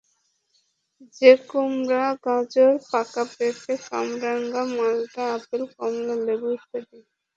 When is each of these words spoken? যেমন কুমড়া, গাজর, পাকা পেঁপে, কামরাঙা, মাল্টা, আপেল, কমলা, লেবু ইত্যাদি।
যেমন 1.15 1.39
কুমড়া, 1.49 2.05
গাজর, 2.25 2.73
পাকা 2.89 3.23
পেঁপে, 3.33 3.73
কামরাঙা, 3.87 4.61
মাল্টা, 4.75 5.23
আপেল, 5.35 5.61
কমলা, 5.75 6.15
লেবু 6.25 6.47
ইত্যাদি। 6.55 6.99